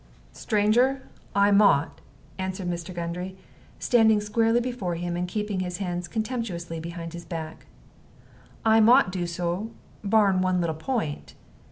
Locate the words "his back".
7.13-7.67